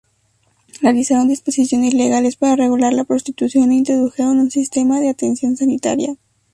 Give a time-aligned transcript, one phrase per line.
[0.81, 6.15] Realizaron disposiciones legales para regular la prostitución e introdujeron un sistema de atención sanitaria.